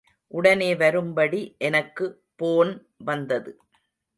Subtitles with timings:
[0.31, 2.05] உடனே வரும்படி எனக்கு
[2.35, 2.73] போன்
[3.05, 3.51] வந்தது.